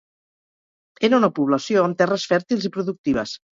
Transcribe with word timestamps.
Era 1.09 1.19
una 1.19 1.29
població 1.41 1.85
amb 1.91 2.01
terres 2.01 2.27
fèrtils 2.35 2.69
i 2.71 2.75
productives. 2.79 3.39